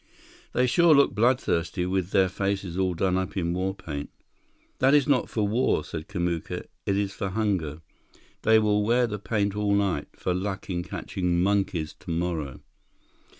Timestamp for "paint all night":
9.19-10.07